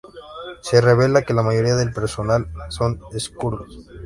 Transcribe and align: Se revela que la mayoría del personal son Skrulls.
Se 0.61 0.81
revela 0.81 1.21
que 1.21 1.31
la 1.35 1.43
mayoría 1.43 1.75
del 1.75 1.93
personal 1.93 2.47
son 2.69 2.99
Skrulls. 3.15 3.87